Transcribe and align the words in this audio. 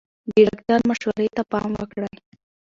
د 0.27 0.33
ډاکټر 0.47 0.79
مشورې 0.89 1.27
ته 1.35 1.41
پام 1.51 1.71
وکړئ. 1.79 2.13